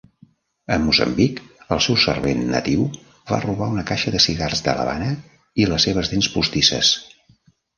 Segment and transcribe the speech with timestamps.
[0.75, 1.41] A Moçambic,
[1.75, 2.87] el seu servent natiu
[3.33, 5.13] va robar una caixa de cigars de l'Havana
[5.65, 6.95] i les seves dents postisses.